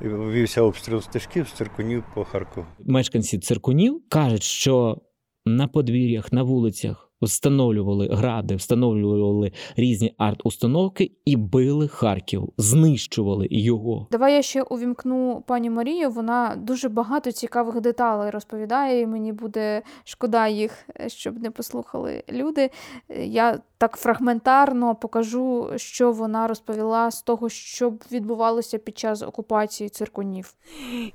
вівся 0.00 0.62
обстріл 0.62 1.00
стежків 1.00 1.48
з 1.48 1.52
циркунів 1.52 2.04
по 2.14 2.24
Харкову. 2.24 2.66
Мешканці 2.78 3.38
циркунів 3.38 4.02
кажуть, 4.08 4.42
що 4.42 4.98
на 5.46 5.68
подвір'ях, 5.68 6.32
на 6.32 6.42
вулицях 6.42 7.07
встановлювали 7.22 8.08
гради, 8.12 8.56
встановлювали 8.56 9.52
різні 9.76 10.14
арт-установки 10.18 11.10
і 11.24 11.36
били 11.36 11.88
Харків, 11.88 12.48
знищували 12.58 13.48
його. 13.50 14.06
Давай 14.10 14.34
я 14.34 14.42
ще 14.42 14.62
увімкну 14.62 15.44
пані 15.46 15.70
Марію. 15.70 16.10
Вона 16.10 16.56
дуже 16.58 16.88
багато 16.88 17.32
цікавих 17.32 17.80
деталей 17.80 18.30
розповідає, 18.30 19.00
і 19.00 19.06
мені 19.06 19.32
буде 19.32 19.82
шкода 20.04 20.48
їх, 20.48 20.88
щоб 21.06 21.42
не 21.42 21.50
послухали 21.50 22.22
люди. 22.32 22.70
Я 23.24 23.60
так 23.78 23.96
фрагментарно 23.96 24.94
покажу, 24.94 25.70
що 25.76 26.12
вона 26.12 26.46
розповіла 26.46 27.10
з 27.10 27.22
того, 27.22 27.48
що 27.48 27.92
відбувалося 28.12 28.78
під 28.78 28.98
час 28.98 29.22
окупації 29.22 29.90
циркунів. 29.90 30.54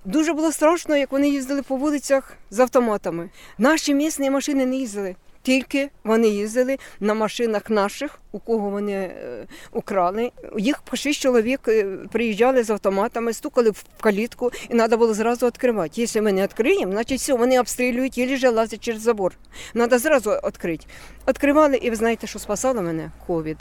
Дуже 0.05 0.33
було 0.33 0.51
страшно, 0.51 0.95
як 0.95 1.12
вони 1.12 1.29
їздили 1.29 1.62
по 1.62 1.75
вулицях 1.75 2.38
з 2.50 2.60
автоматами. 2.60 3.29
Наші 3.57 3.93
місні 3.93 4.29
машини 4.29 4.65
не 4.65 4.75
їздили. 4.75 5.15
Тільки 5.43 5.89
вони 6.03 6.27
їздили 6.27 6.77
на 7.00 7.13
машинах 7.13 7.69
наших, 7.69 8.19
у 8.31 8.39
кого 8.39 8.69
вони 8.69 8.93
е, 8.93 9.47
украли. 9.71 10.31
Їх 10.57 10.81
по 10.81 10.95
шість 10.95 11.19
чоловік 11.19 11.59
е, 11.67 11.85
приїжджали 12.12 12.63
з 12.63 12.69
автоматами, 12.69 13.33
стукали 13.33 13.69
в 13.69 13.83
калітку, 14.01 14.51
і 14.69 14.73
треба 14.73 14.97
було 14.97 15.13
зразу 15.13 15.45
відкривати. 15.45 16.01
Якщо 16.01 16.21
ми 16.21 16.31
не 16.33 16.43
відкриємо, 16.43 16.91
значить 16.91 17.19
все, 17.19 17.33
вони 17.33 17.59
обстрілюють 17.59 18.17
і 18.17 18.38
же 18.38 18.50
лазять 18.50 18.79
через 18.79 19.01
забор. 19.01 19.33
Треба 19.73 20.00
зразу 20.00 20.31
відкрити. 20.31 20.85
Відкривали, 21.27 21.77
і 21.77 21.89
ви 21.89 21.95
знаєте, 21.95 22.27
що 22.27 22.39
спасало 22.39 22.81
мене? 22.81 23.12
Ковід. 23.27 23.57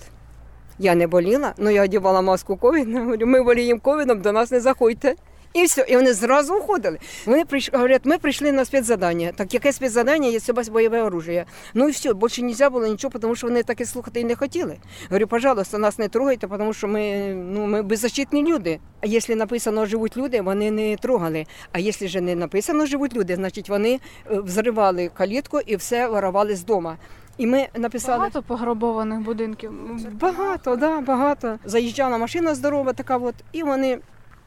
Я 0.78 0.94
не 0.94 1.06
боліла, 1.06 1.54
але 1.58 1.74
я 1.74 1.84
одягала 1.84 2.22
маску 2.22 2.56
ковід. 2.56 2.88
Ми 3.26 3.42
боліємо 3.42 3.80
ковідом, 3.80 4.20
до 4.20 4.32
нас 4.32 4.50
не 4.50 4.60
заходьте. 4.60 5.14
І 5.52 5.64
все, 5.64 5.84
і 5.88 5.96
вони 5.96 6.12
зразу 6.12 6.54
уходили. 6.54 6.98
Вони 7.26 7.44
прийшли, 7.44 7.78
говорять, 7.78 8.04
ми 8.04 8.18
прийшли 8.18 8.52
на 8.52 8.64
спецзадання. 8.64 9.32
Так 9.36 9.54
яке 9.54 9.72
спецзадання, 9.72 10.28
є 10.28 10.38
вас 10.48 10.68
бойове 10.68 11.02
оружие. 11.02 11.44
Ну 11.74 11.88
і 11.88 11.90
все, 11.90 12.14
більше 12.14 12.42
не 12.42 12.48
можна 12.48 12.70
було 12.70 12.86
нічого, 12.86 13.18
тому 13.18 13.34
що 13.34 13.46
вони 13.46 13.62
таке 13.62 13.84
слухати 13.84 14.20
і 14.20 14.24
не 14.24 14.36
хотіли. 14.36 14.76
Говорю, 15.08 15.26
пожалуйста, 15.26 15.78
нас 15.78 15.98
не 15.98 16.08
трогайте, 16.08 16.48
тому 16.48 16.72
що 16.72 16.88
ми, 16.88 17.34
ну, 17.34 17.66
ми 17.66 17.82
беззащитні 17.82 18.44
люди. 18.44 18.80
А 19.00 19.06
якщо 19.06 19.36
написано 19.36 19.86
живуть 19.86 20.16
люди, 20.16 20.40
вони 20.40 20.70
не 20.70 20.96
трогали. 20.96 21.46
А 21.72 21.78
якщо 21.78 22.08
ж 22.08 22.20
не 22.20 22.34
написано 22.34 22.86
живуть 22.86 23.16
люди, 23.16 23.36
значить 23.36 23.68
вони 23.68 24.00
е, 24.30 24.40
взривали 24.40 25.10
калітку 25.14 25.60
і 25.66 25.76
все 25.76 26.08
воровали 26.08 26.56
з 26.56 26.64
дому. 26.64 26.92
І 27.38 27.46
ми 27.46 27.68
написали. 27.74 28.18
Багато 28.18 28.42
пограбованих 28.42 29.20
будинків. 29.20 29.72
Багато, 30.20 30.76
да, 30.76 31.00
багато. 31.00 31.58
Заїжджала 31.64 32.18
машина 32.18 32.54
здорова, 32.54 32.92
така 32.92 33.16
от, 33.16 33.34
і 33.52 33.62
вони 33.62 33.98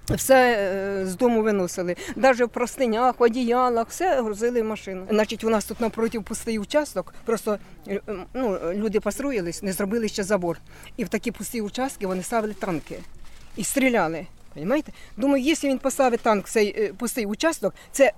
все 0.10 0.58
е, 0.58 1.06
з 1.06 1.16
дому 1.16 1.42
виносили. 1.42 1.96
Навіть 2.16 2.42
в 2.42 2.50
простинях, 2.50 3.16
одіялах, 3.18 3.90
все 3.90 4.22
грузили 4.22 4.62
в 4.62 4.66
машину. 4.66 5.06
Значить, 5.10 5.44
у 5.44 5.50
нас 5.50 5.66
тут 5.66 5.80
напроти 5.80 6.20
пустий 6.20 6.60
участок, 6.60 7.14
просто 7.26 7.58
е, 7.88 8.02
ну, 8.34 8.60
люди 8.74 9.00
построїлись, 9.00 9.64
не 9.64 9.74
зробили 9.74 10.08
ще 10.08 10.24
забор. 10.24 10.58
І 10.98 11.04
в 11.04 11.10
такі 11.10 11.32
пусті 11.32 11.62
участки 11.62 12.08
вони 12.08 12.24
ставили 12.24 12.54
танки 12.54 13.00
і 13.56 13.64
стріляли. 13.64 14.28
Понимаєте? 14.54 14.92
Думаю, 15.18 15.44
якщо 15.44 15.68
він 15.68 15.78
поставить 15.78 16.20
танк 16.20 16.48
в 16.48 16.52
цей 16.52 16.84
е, 16.84 16.94
пустий 16.94 17.26
участок, 17.26 17.74
це 17.92 18.12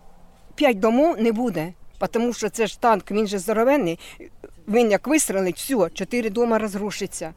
п'ять 0.56 0.80
домов 0.80 1.22
не 1.22 1.32
буде. 1.32 1.74
Тому 2.12 2.34
що 2.34 2.50
це 2.50 2.68
ж 2.68 2.82
танк, 2.82 3.12
він 3.12 3.28
же 3.28 3.40
здоровенний. 3.40 4.00
Він 4.68 4.92
як 4.92 5.08
вистрелить, 5.08 5.58
все, 5.58 5.90
чотири 5.94 6.30
дома 6.30 6.60
розрушиться. 6.60 7.34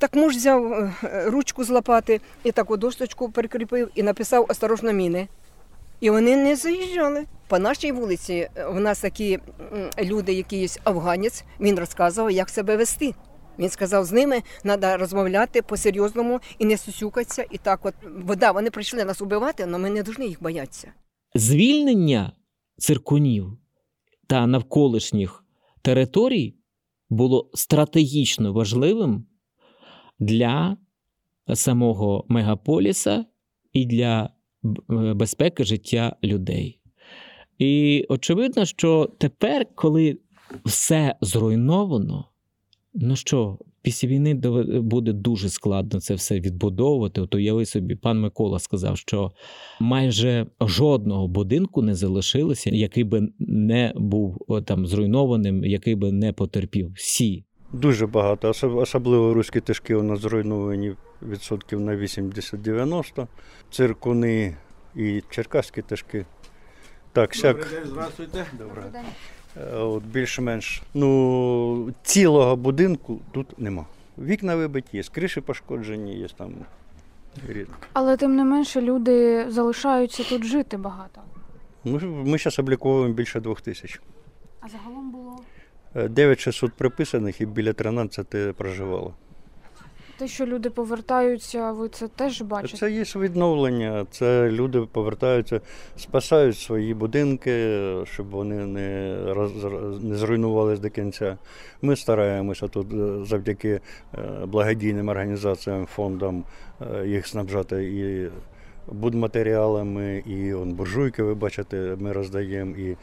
Так 0.00 0.16
муж 0.16 0.36
взяв 0.36 0.72
е, 0.72 0.92
ручку 1.26 1.64
з 1.64 1.70
лопати 1.70 2.20
і 2.44 2.52
таку 2.52 2.76
досточку 2.76 3.30
прикріпив 3.30 3.90
і 3.94 4.02
написав 4.02 4.46
осторожно 4.48 4.92
міни. 4.92 5.28
І 6.00 6.10
вони 6.10 6.36
не 6.36 6.56
заїжджали. 6.56 7.24
По 7.48 7.58
нашій 7.58 7.92
вулиці 7.92 8.32
е, 8.34 8.66
в 8.68 8.80
нас 8.80 9.00
такі 9.00 9.38
люди, 10.02 10.32
якийсь 10.32 10.78
афганець, 10.84 11.44
він 11.60 11.78
розказував, 11.78 12.30
як 12.30 12.48
себе 12.48 12.76
вести. 12.76 13.14
Він 13.58 13.70
сказав, 13.70 14.04
з 14.04 14.12
ними 14.12 14.42
треба 14.62 14.96
розмовляти 14.96 15.62
по-серйозному 15.62 16.40
і 16.58 16.64
не 16.64 16.76
сусюкатися. 16.76 17.44
І 17.50 17.58
так, 17.58 17.86
от 17.86 17.94
вода, 18.24 18.52
вони 18.52 18.70
прийшли 18.70 19.04
нас 19.04 19.22
убивати, 19.22 19.64
але 19.68 19.78
ми 19.78 19.90
не 19.90 20.04
повинні 20.04 20.28
їх 20.28 20.42
боятися. 20.42 20.92
Звільнення 21.34 22.32
циркунів 22.78 23.58
та 24.26 24.46
навколишніх 24.46 25.44
територій 25.82 26.56
було 27.10 27.50
стратегічно 27.54 28.52
важливим 28.52 29.26
для 30.20 30.76
самого 31.54 32.24
мегаполіса 32.28 33.24
і 33.72 33.86
для 33.86 34.30
е, 34.90 35.14
безпеки 35.14 35.64
життя 35.64 36.16
людей. 36.24 36.80
І 37.58 38.06
очевидно, 38.08 38.64
що 38.64 39.10
тепер, 39.18 39.66
коли 39.74 40.18
все 40.64 41.14
зруйновано, 41.20 42.24
ну 42.94 43.16
що, 43.16 43.58
після 43.82 44.08
війни 44.08 44.34
буде 44.80 45.12
дуже 45.12 45.48
складно 45.48 46.00
це 46.00 46.14
все 46.14 46.40
відбудовувати. 46.40 47.20
От 47.20 47.34
уяви 47.34 47.66
собі, 47.66 47.94
пан 47.94 48.20
Микола 48.20 48.58
сказав, 48.58 48.98
що 48.98 49.32
майже 49.80 50.46
жодного 50.60 51.28
будинку 51.28 51.82
не 51.82 51.94
залишилося, 51.94 52.70
який 52.70 53.04
би 53.04 53.28
не 53.38 53.92
був 53.96 54.46
там 54.64 54.86
зруйнованим, 54.86 55.64
який 55.64 55.94
би 55.94 56.12
не 56.12 56.32
потерпів. 56.32 56.92
Всі. 56.92 57.44
Дуже 57.72 58.06
багато, 58.06 58.48
особ- 58.48 58.76
особливо 58.76 59.34
руські 59.34 59.60
тишки 59.60 59.94
у 59.94 60.02
нас 60.02 60.20
зруйновані 60.20 60.94
відсотків 61.22 61.80
на 61.80 61.96
80-90. 61.96 63.26
Циркуни 63.70 64.56
і 64.96 65.22
черкаські 65.30 65.82
тишки. 65.82 66.26
Так, 67.12 67.34
сяк. 67.34 67.66
здравствуйте. 67.84 68.46
Добре. 68.58 68.82
От 69.74 70.04
більш-менш. 70.04 70.82
Ну, 70.94 71.92
цілого 72.02 72.56
будинку 72.56 73.20
тут 73.32 73.58
нема. 73.58 73.86
Вікна 74.18 74.56
вибиті, 74.56 74.96
є, 74.96 75.02
криші 75.02 75.40
пошкоджені, 75.40 76.16
є 76.18 76.28
там. 76.36 76.52
рідко. 77.48 77.74
Але 77.92 78.16
тим 78.16 78.36
не 78.36 78.44
менше 78.44 78.80
люди 78.80 79.46
залишаються 79.50 80.24
тут 80.24 80.44
жити 80.44 80.76
багато. 80.76 81.20
Ми, 81.84 81.98
ми 82.02 82.38
зараз 82.38 82.58
обліковуємо 82.58 83.14
більше 83.14 83.40
двох 83.40 83.60
тисяч. 83.60 84.00
А 84.60 84.68
загалом 84.68 85.10
було 85.10 85.38
9600 85.94 86.72
приписаних 86.72 87.40
і 87.40 87.46
біля 87.46 87.72
13 87.72 88.56
проживало. 88.56 89.14
те, 90.18 90.28
що 90.28 90.46
люди 90.46 90.70
повертаються, 90.70 91.72
ви 91.72 91.88
це 91.88 92.08
теж 92.08 92.42
бачите. 92.42 92.78
Це 92.78 92.90
є 92.90 93.04
відновлення. 93.16 94.06
Це 94.10 94.50
люди 94.50 94.80
повертаються, 94.80 95.60
спасають 95.96 96.58
свої 96.58 96.94
будинки, 96.94 97.78
щоб 98.04 98.30
вони 98.30 98.66
не, 98.66 99.16
роз, 99.32 99.52
не 100.02 100.16
зруйнувалися 100.16 100.82
до 100.82 100.90
кінця. 100.90 101.38
Ми 101.82 101.96
стараємося 101.96 102.68
тут 102.68 102.92
е, 102.92 103.24
завдяки 103.24 103.68
е, 103.70 103.80
благодійним 104.46 105.08
організаціям, 105.08 105.86
фондам 105.86 106.44
е, 106.80 107.06
їх 107.06 107.26
снабжати 107.26 107.84
і 107.84 108.28
будматеріалами, 108.92 110.22
і 110.26 110.54
он, 110.54 110.72
буржуйки, 110.72 111.22
ви 111.22 111.34
бачите, 111.34 111.96
ми 111.98 112.12
роздаємо, 112.12 112.76
і 112.76 112.96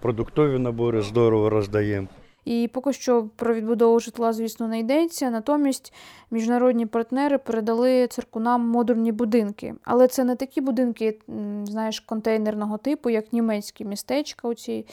продуктові 0.00 0.58
набори 0.58 1.02
здорово 1.02 1.50
роздаємо. 1.50 2.08
І 2.44 2.70
поки 2.72 2.92
що 2.92 3.28
про 3.36 3.54
відбудову 3.54 4.00
житла, 4.00 4.32
звісно, 4.32 4.68
не 4.68 4.78
йдеться. 4.78 5.30
Натомість 5.30 5.92
міжнародні 6.30 6.86
партнери 6.86 7.38
передали 7.38 8.06
циркунам 8.06 8.68
модульні 8.68 9.12
будинки. 9.12 9.74
Але 9.84 10.08
це 10.08 10.24
не 10.24 10.36
такі 10.36 10.60
будинки, 10.60 11.18
знаєш, 11.64 12.00
контейнерного 12.00 12.78
типу, 12.78 13.10
як 13.10 13.32
німецькі 13.32 13.84
містечка, 13.84 14.48
оці 14.48 14.86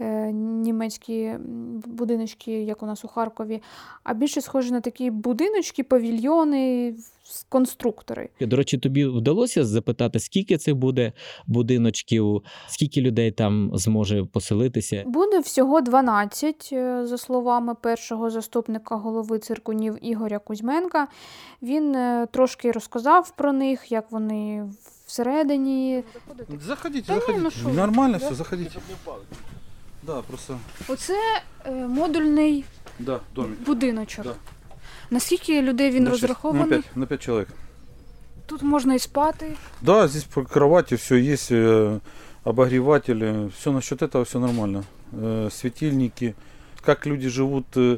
е, 0.00 0.32
німецькі 0.32 1.34
будиночки, 1.86 2.62
як 2.62 2.82
у 2.82 2.86
нас 2.86 3.04
у 3.04 3.08
Харкові, 3.08 3.62
а 4.04 4.14
більше 4.14 4.40
схожі 4.40 4.72
на 4.72 4.80
такі 4.80 5.10
будиночки, 5.10 5.82
павільйони, 5.82 6.94
конструктори. 7.48 8.28
До 8.40 8.56
речі, 8.56 8.78
тобі 8.78 9.06
вдалося 9.06 9.64
запитати, 9.64 10.20
скільки 10.20 10.56
це 10.58 10.74
буде 10.74 11.12
будиночків, 11.46 12.42
скільки 12.68 13.00
людей 13.00 13.30
там 13.32 13.70
зможе 13.74 14.24
поселитися? 14.24 15.04
Буде 15.06 15.40
всього 15.40 15.80
12, 15.80 16.68
е, 16.72 17.06
за 17.06 17.18
словами 17.18 17.74
першого 17.74 18.30
заступника 18.30 18.96
голови 18.96 19.38
циркунів 19.38 19.98
Ігоря 20.02 20.38
Кузьменка. 20.38 21.06
Він 21.62 21.94
е, 21.94 22.26
трошки 22.30 22.72
розказав 22.72 23.36
про 23.36 23.52
них, 23.52 23.92
як 23.92 24.10
вони 24.12 24.70
всередині. 25.06 26.04
Заходите, 26.66 27.06
Да 27.06 27.14
не, 27.14 27.20
заходите. 27.40 27.56
ну 27.64 27.72
Нормально 27.72 28.18
да? 28.20 28.26
все, 28.26 28.34
заходите. 28.34 28.78
Да, 30.02 30.22
просто. 30.22 30.58
Оце 30.88 31.14
е, 31.66 31.70
модульний 31.72 32.64
Да, 32.98 33.20
домик. 33.34 33.60
будиночок. 33.66 34.24
Да. 34.24 34.34
Наскільки 35.11 35.61
людей 35.61 35.91
він 35.91 36.03
На 36.03 36.09
шесть- 36.09 36.21
розрахований? 36.21 36.63
На 36.65 36.69
5, 36.69 36.83
на 36.97 37.05
пять 37.05 37.21
человек. 37.23 37.47
Тут 38.45 38.61
можна 38.63 38.93
і 38.95 38.99
спати. 38.99 39.45
Да, 39.81 40.07
здесь 40.07 40.23
по 40.23 40.43
кровати 40.43 40.95
все 40.95 41.15
есть, 41.15 41.51
э, 41.51 41.99
обогреватели, 42.43 43.47
все 43.57 43.71
насчет 43.71 44.01
этого 44.01 44.23
все 44.23 44.39
нормально. 44.39 44.83
Э, 45.21 45.49
светильники. 45.49 46.33
Как 46.85 47.07
люди 47.07 47.29
живут 47.29 47.65
э, 47.77 47.97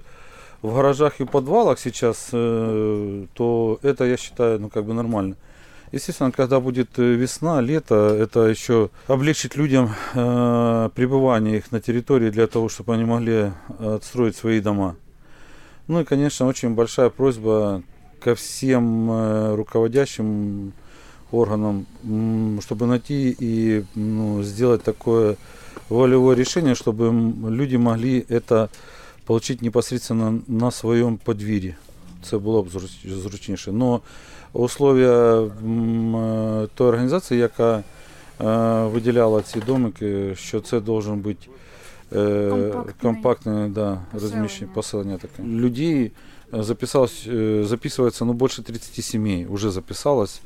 в 0.61 0.73
гаражах 0.75 1.21
и 1.21 1.25
подвалах 1.25 1.79
сейчас, 1.79 2.29
э, 2.33 3.25
то 3.33 3.79
это 3.83 4.05
я 4.05 4.17
считаю, 4.17 4.59
ну 4.59 4.69
как 4.69 4.83
бы 4.85 4.93
нормально. 4.93 5.35
Естественно, 5.91 6.31
когда 6.31 6.59
будет 6.59 6.99
э, 6.99 7.15
весна, 7.15 7.61
лето, 7.61 7.95
это 7.95 8.49
еще 8.51 8.89
облегчит 9.07 9.55
людям 9.57 9.89
э, 10.15 10.89
пребывание 10.95 11.57
их 11.57 11.71
на 11.71 11.79
территории 11.79 12.29
для 12.31 12.47
того, 12.47 12.69
чтобы 12.69 12.93
они 12.93 13.05
могли 13.05 13.51
отстроить 13.79 14.35
свои 14.35 14.59
дома. 14.61 14.95
Ну 15.89 15.99
и, 15.99 16.03
конечно, 16.03 16.47
очень 16.47 16.73
большая 16.75 17.09
просьба 17.09 17.81
ко 18.19 18.33
всем 18.33 19.09
э, 19.11 19.55
руководящим 19.55 20.73
органам, 21.31 21.85
м, 22.03 22.59
чтобы 22.61 22.85
найти 22.87 23.35
и 23.39 23.83
ну, 23.95 24.43
сделать 24.43 24.83
такое 24.83 25.35
волевое 25.89 26.35
решение, 26.35 26.73
чтобы 26.73 27.07
м, 27.09 27.49
люди 27.49 27.77
могли 27.77 28.25
это 28.29 28.69
получить 29.25 29.61
непосредственно 29.61 30.39
на 30.47 30.71
своем 30.71 31.17
подвір'ї. 31.17 31.75
Це 32.23 32.37
було 32.37 32.63
б 32.63 32.67
зруч- 32.67 33.21
зручніше. 33.21 33.71
Но 33.71 34.01
условия 34.53 35.41
м, 35.65 36.15
е, 36.15 36.67
тої 36.75 36.89
організації, 36.89 37.39
яка 37.39 37.83
е, 38.41 38.83
виділяла 38.85 39.41
ці 39.41 39.59
домики, 39.59 40.35
що 40.35 40.59
це 40.61 40.79
должен 40.79 41.19
бути 41.19 41.47
компактне 43.02 43.68
да, 43.68 44.00
Поселення. 44.12 44.12
розміщення, 44.12 44.70
поселення 44.74 45.16
таке. 45.16 45.42
Людей 45.42 46.12
е, 46.54 46.62
записалось, 46.62 47.26
е, 47.26 47.64
записывается 47.64 48.24
ну, 48.24 48.32
больше 48.32 48.62
30 48.62 49.04
семей, 49.04 49.46
уже 49.46 49.70
записалось 49.70 50.40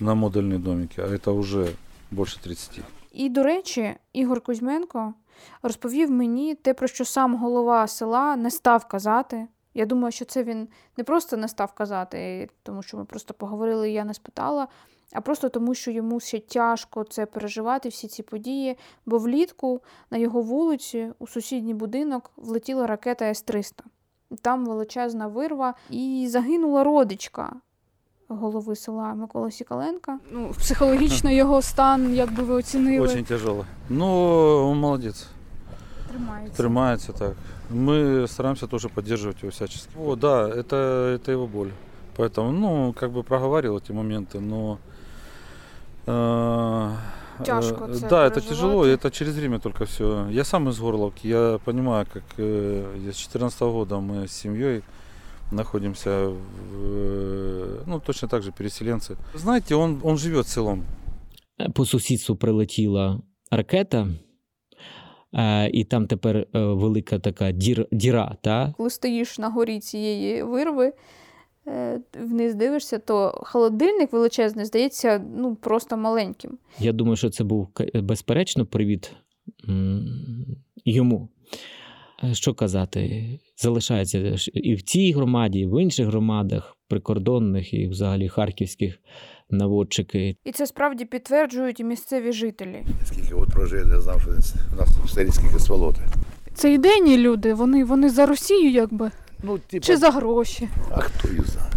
на 0.00 0.14
модульні 0.14 0.58
домики, 0.58 1.02
а 1.02 1.06
это 1.06 1.30
уже 1.30 1.66
більше 2.10 2.40
30. 2.40 2.80
І, 3.12 3.28
до 3.28 3.42
речі, 3.42 3.94
Ігор 4.12 4.40
Кузьменко 4.40 5.14
розповів 5.62 6.10
мені 6.10 6.54
те, 6.54 6.74
про 6.74 6.88
що 6.88 7.04
сам 7.04 7.36
голова 7.36 7.86
села 7.86 8.36
не 8.36 8.50
став 8.50 8.84
казати 8.84 9.46
Я 9.74 9.86
думаю, 9.86 10.12
що 10.12 10.24
це 10.24 10.44
він 10.44 10.68
не 10.96 11.04
просто 11.04 11.36
не 11.36 11.48
став 11.48 11.72
казати, 11.72 12.48
тому 12.62 12.82
що 12.82 12.96
ми 12.96 13.04
просто 13.04 13.34
поговорили, 13.34 13.90
і 13.90 13.92
я 13.92 14.04
не 14.04 14.14
спитала, 14.14 14.68
а 15.13 15.21
просто 15.21 15.49
тому, 15.49 15.73
що 15.73 15.91
йому 15.91 16.19
ще 16.19 16.39
тяжко 16.39 17.03
це 17.03 17.25
переживати, 17.25 17.89
всі 17.89 18.07
ці 18.07 18.23
події. 18.23 18.77
Бо 19.05 19.17
влітку 19.17 19.81
на 20.11 20.17
його 20.17 20.41
вулиці 20.41 21.11
у 21.19 21.27
сусідній 21.27 21.73
будинок 21.73 22.31
влетіла 22.37 22.87
ракета 22.87 23.25
С-300. 23.25 23.79
Там 24.41 24.65
величезна 24.65 25.27
вирва, 25.27 25.73
і 25.89 26.27
загинула 26.29 26.83
родичка 26.83 27.55
голови 28.27 28.75
села 28.75 29.13
Миколи 29.13 29.51
Сікаленка. 29.51 30.19
Ну, 30.31 30.51
психологічно 30.57 31.31
його 31.31 31.61
стан, 31.61 32.15
як 32.15 32.33
би 32.33 32.43
ви 32.43 32.53
оцінили? 32.53 33.07
Очень 33.07 33.25
тяжело. 33.25 33.65
Но 33.89 34.69
он 34.69 34.79
молодец. 34.79 35.27
Тримається. 36.11 36.57
Тримается 36.57 37.13
так. 37.13 37.33
Мы 37.73 38.27
стараемся 38.27 38.67
тоже 38.67 38.89
поддерживать 38.89 39.43
его 39.43 39.49
всячески. 39.51 39.89
О, 39.97 40.15
да, 40.15 40.49
это, 40.49 40.75
это 41.15 41.31
его 41.31 41.47
боль. 41.47 41.71
Поэтому, 42.17 42.51
ну, 42.51 42.93
как 42.93 43.11
бы 43.11 43.23
проговаривал 43.23 43.77
эти 43.77 43.91
моменты, 43.91 44.39
но... 44.39 44.77
э, 46.07 46.97
Тяжко 47.45 47.85
э, 47.85 47.95
це 47.95 48.07
Да, 48.07 48.25
это 48.25 48.33
переживати. 48.33 48.49
тяжело, 48.49 48.85
и 48.87 48.95
это 48.95 49.11
через 49.11 49.37
время 49.37 49.59
только 49.59 49.83
все. 49.83 50.27
Я 50.31 50.43
сам 50.43 50.69
из 50.69 50.79
Горловки, 50.79 51.27
я 51.27 51.59
понимаю, 51.63 52.05
как 52.13 52.23
э, 52.39 52.83
я 52.95 53.11
с 53.11 53.17
2014 53.17 53.61
года 53.61 53.95
мы 53.99 54.23
с 54.23 54.31
семьей 54.31 54.81
находимся, 55.51 56.27
в, 56.27 56.75
э, 56.75 57.83
ну, 57.87 57.99
точно 57.99 58.27
так 58.27 58.43
же 58.43 58.51
переселенцы. 58.51 59.15
Знаете, 59.35 59.75
он, 59.75 59.99
он 60.03 60.17
живет 60.17 60.47
селом. 60.47 60.83
По 61.73 61.85
сусідству 61.85 62.35
прилетіла 62.35 63.21
ракета, 63.51 64.07
е, 65.33 65.69
і 65.69 65.83
там 65.83 66.07
тепер 66.07 66.37
е, 66.37 66.47
велика 66.53 67.19
така 67.19 67.51
дір, 67.51 67.87
діра. 67.91 68.35
Та? 68.41 68.73
Коли 68.77 68.89
стоїш 68.89 69.39
на 69.39 69.49
горі 69.49 69.79
цієї 69.79 70.43
вирви, 70.43 70.85
е, 70.87 70.93
вниз 72.20 72.54
дивишся, 72.54 72.98
то 72.98 73.40
холодильник 73.42 74.12
величезний 74.12 74.64
здається 74.64 75.24
ну, 75.36 75.54
просто 75.54 75.96
маленьким. 75.96 76.58
Я 76.78 76.92
думаю, 76.92 77.16
що 77.16 77.30
це 77.30 77.44
був 77.44 77.68
безперечно 77.94 78.66
привід 78.66 79.12
м, 79.68 80.06
йому. 80.84 81.28
Е, 82.24 82.34
Що 82.34 82.54
казати, 82.54 83.26
залишається 83.56 84.36
і 84.54 84.74
в 84.74 84.82
цій 84.82 85.12
громаді, 85.12 85.58
і 85.60 85.66
в 85.66 85.82
інших 85.82 86.06
громадах, 86.06 86.76
прикордонних 86.88 87.74
і 87.74 87.88
взагалі 87.88 88.28
харківських 88.28 88.98
наводчики. 89.50 90.36
І 90.44 90.52
це 90.52 90.66
справді 90.66 91.04
підтверджують 91.04 91.80
і 91.80 91.84
місцеві 91.84 92.32
жителі. 92.32 92.84
Скільки 93.04 93.34
от 93.34 93.48
прожив, 93.50 93.86
не 93.86 94.00
знав, 94.00 94.20
що 94.20 94.30
у 94.30 94.76
нас 94.76 94.88
в 95.04 95.10
селі 95.10 95.30
скільки 95.30 95.58
сволоти. 95.58 96.00
Це 96.54 96.72
ідейні 96.72 97.18
люди, 97.18 97.54
вони, 97.54 97.84
вони 97.84 98.10
за 98.10 98.26
Росію, 98.26 98.70
якби, 98.70 99.10
Ну, 99.42 99.58
типу, 99.58 99.86
чи 99.86 99.96
за 99.96 100.10
гроші. 100.10 100.68
а 100.90 101.00
хто 101.00 101.28
їх 101.28 101.46
знає? 101.46 101.72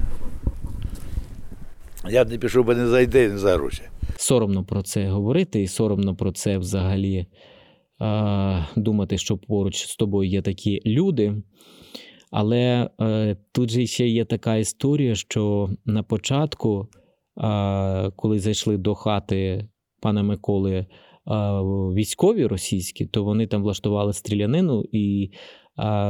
Я 2.09 2.25
б 2.25 2.29
не 2.29 2.37
пішов 2.37 2.65
би 2.65 2.75
не 2.75 2.87
за 2.87 3.01
ідею, 3.01 3.31
не 3.31 3.37
за 3.37 3.53
гроші. 3.53 3.81
Соромно 4.17 4.63
про 4.63 4.81
це 4.81 5.09
говорити, 5.09 5.61
і 5.61 5.67
соромно 5.67 6.15
про 6.15 6.31
це 6.31 6.57
взагалі 6.57 7.25
е, 8.01 8.67
думати, 8.75 9.17
що 9.17 9.37
поруч 9.37 9.75
з 9.87 9.95
тобою 9.95 10.29
є 10.29 10.41
такі 10.41 10.81
люди. 10.85 11.35
Але 12.31 12.89
е, 13.01 13.37
тут 13.51 13.69
же 13.71 13.85
ще 13.85 14.07
є 14.07 14.25
така 14.25 14.55
історія, 14.55 15.15
що 15.15 15.69
на 15.85 16.03
початку, 16.03 16.87
е, 17.43 18.11
коли 18.15 18.39
зайшли 18.39 18.77
до 18.77 18.95
хати 18.95 19.69
пана 20.01 20.23
Миколи 20.23 20.73
е, 20.75 20.85
військові 21.95 22.45
російські, 22.45 23.05
то 23.05 23.23
вони 23.23 23.47
там 23.47 23.63
влаштували 23.63 24.13
стрілянину 24.13 24.83
і 24.91 25.31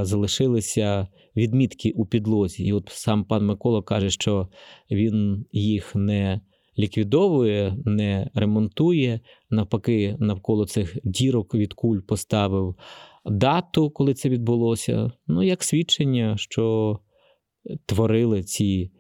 залишилися 0.02 1.08
відмітки 1.36 1.92
у 1.96 2.06
підлозі. 2.06 2.64
І 2.64 2.74
от 2.74 2.90
сам 2.90 3.24
пан 3.24 3.46
Микола 3.46 3.82
каже, 3.82 4.10
що 4.10 4.48
він 4.92 5.46
їх 5.52 5.96
не 5.96 6.42
ліквідовує, 6.80 7.78
не 7.86 8.30
ремонтує. 8.34 9.20
Навпаки, 9.50 10.16
навколо 10.20 10.66
цих 10.66 10.98
дірок 11.04 11.56
від 11.56 11.74
куль 11.74 12.00
поставив 12.00 12.76
дату, 13.26 13.90
коли 13.90 14.14
це 14.14 14.30
відбулося. 14.30 15.12
Ну, 15.28 15.44
як 15.44 15.64
свідчення, 15.64 16.38
що 16.38 17.00
творили 17.86 18.44
ці 18.44 18.92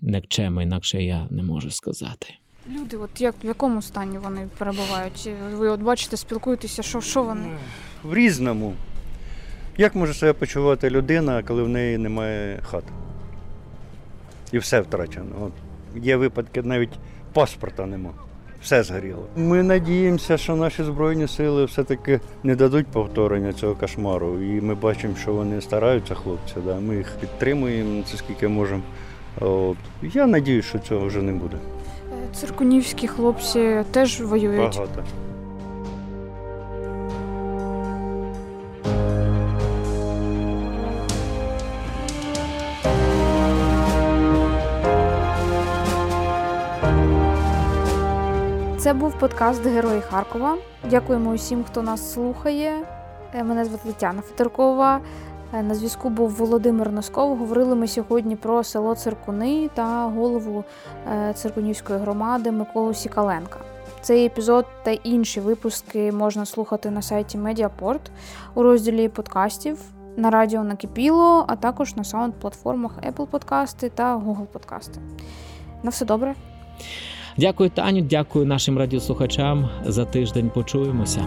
некчеми, 0.00 0.62
інакше 0.62 1.02
я 1.02 1.28
не 1.30 1.42
можу 1.42 1.70
сказати. 1.70 2.34
Люди, 2.70 2.96
от 2.96 3.20
як 3.20 3.34
в 3.44 3.46
якому 3.46 3.82
стані 3.82 4.18
вони 4.18 4.48
перебувають? 4.58 5.28
Ви 5.52 5.68
от 5.68 5.80
бачите, 5.80 6.16
спілкуєтеся, 6.16 6.82
що, 6.82 7.00
що 7.00 7.22
вони? 7.22 7.46
В 8.02 8.14
різному. 8.14 8.74
Як 9.80 9.94
може 9.94 10.14
себе 10.14 10.32
почувати 10.32 10.90
людина, 10.90 11.42
коли 11.42 11.62
в 11.62 11.68
неї 11.68 11.98
немає 11.98 12.58
хати? 12.62 12.92
І 14.52 14.58
все 14.58 14.80
втрачено. 14.80 15.34
От. 15.40 15.52
Є 16.04 16.16
випадки, 16.16 16.62
навіть 16.62 16.98
паспорта 17.32 17.86
нема. 17.86 18.10
Все 18.62 18.82
згоріло. 18.82 19.26
Ми 19.36 19.62
надіємося, 19.62 20.36
що 20.36 20.56
наші 20.56 20.84
Збройні 20.84 21.28
сили 21.28 21.64
все-таки 21.64 22.20
не 22.42 22.56
дадуть 22.56 22.86
повторення 22.86 23.52
цього 23.52 23.74
кошмару. 23.74 24.42
І 24.42 24.60
ми 24.60 24.74
бачимо, 24.74 25.14
що 25.20 25.32
вони 25.32 25.60
стараються, 25.60 26.14
хлопці. 26.14 26.54
Да? 26.66 26.80
Ми 26.80 26.96
їх 26.96 27.12
підтримуємо, 27.20 28.02
це 28.02 28.16
скільки 28.16 28.48
можемо. 28.48 28.82
От. 29.40 29.76
Я 30.02 30.26
надіюсь, 30.26 30.64
що 30.64 30.78
цього 30.78 31.06
вже 31.06 31.22
не 31.22 31.32
буде. 31.32 31.56
Циркунівські 32.34 33.08
хлопці 33.08 33.84
теж 33.92 34.20
воюють. 34.20 34.76
Багато. 34.76 35.04
Це 48.80 48.92
був 48.92 49.18
подкаст 49.18 49.66
Герої 49.66 50.00
Харкова. 50.00 50.56
Дякуємо 50.90 51.30
усім, 51.30 51.64
хто 51.64 51.82
нас 51.82 52.12
слухає. 52.12 52.72
Е, 53.34 53.44
Мене 53.44 53.64
звати 53.64 53.92
Тетяна 53.92 54.22
Федоркова. 54.22 55.00
Е, 55.54 55.62
На 55.62 55.74
зв'язку 55.74 56.08
був 56.08 56.30
Володимир 56.30 56.92
Носков. 56.92 57.36
Говорили 57.36 57.74
ми 57.74 57.88
сьогодні 57.88 58.36
про 58.36 58.64
село 58.64 58.94
Циркуни 58.94 59.70
та 59.74 60.04
голову 60.04 60.64
е, 61.12 61.32
Циркунівської 61.34 61.98
громади 61.98 62.50
Миколу 62.50 62.94
Сікаленка. 62.94 63.58
Цей 64.00 64.26
епізод 64.26 64.66
та 64.82 64.90
інші 64.90 65.40
випуски 65.40 66.12
можна 66.12 66.46
слухати 66.46 66.90
на 66.90 67.02
сайті 67.02 67.38
Медіапорт 67.38 68.10
у 68.54 68.62
розділі 68.62 69.08
подкастів 69.08 69.78
на 70.16 70.30
радіо 70.30 70.64
Накипіло, 70.64 71.44
а 71.48 71.56
також 71.56 71.96
на 71.96 72.02
саунд-платформах 72.02 72.90
Apple 73.10 73.26
Подкасти 73.26 73.88
та 73.88 74.16
Google 74.16 74.46
Подкасти. 74.46 75.00
На 75.82 75.90
все 75.90 76.04
добре. 76.04 76.34
Дякую, 77.36 77.70
Таню, 77.70 78.00
дякую 78.00 78.46
нашим 78.46 78.78
радіослухачам. 78.78 79.68
За 79.84 80.04
тиждень 80.04 80.50
почуємося. 80.50 81.26